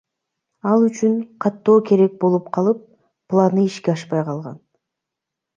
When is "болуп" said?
2.25-2.49